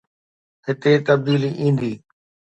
[0.65, 1.93] هتي تبديلي ايندي.